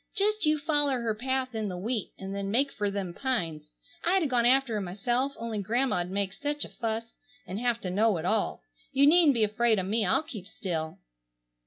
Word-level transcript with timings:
Just 0.15 0.47
you 0.47 0.57
foller 0.57 0.99
her 1.01 1.13
path 1.13 1.53
in 1.53 1.67
the 1.69 1.77
wheat, 1.77 2.11
and 2.17 2.33
then 2.33 2.49
make 2.49 2.71
fer 2.71 2.89
them 2.89 3.13
pines. 3.13 3.69
I'd 4.03 4.23
a 4.23 4.25
gone 4.25 4.47
after 4.47 4.73
her 4.73 4.81
myself 4.81 5.33
only 5.37 5.59
grandma'd 5.59 6.09
make 6.09 6.33
sech 6.33 6.63
a 6.63 6.69
fuss, 6.69 7.03
and 7.45 7.59
hev 7.59 7.79
to 7.81 7.91
know 7.91 8.17
it 8.17 8.25
all. 8.25 8.63
You 8.91 9.05
needn't 9.05 9.35
be 9.35 9.43
afraid 9.43 9.77
o' 9.77 9.83
me. 9.83 10.03
I'll 10.03 10.23
keep 10.23 10.47
still." 10.47 10.97